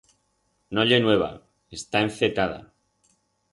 [0.77, 1.29] No ye nueva,
[1.79, 2.59] está encetada.